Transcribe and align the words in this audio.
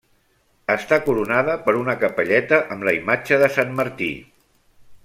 Està 0.75 0.97
coronada 1.09 1.57
per 1.67 1.75
una 1.83 1.95
capelleta 2.05 2.61
amb 2.77 2.89
la 2.89 2.95
imatge 3.03 3.43
de 3.45 3.53
Sant 3.59 3.79
Martí. 3.83 4.11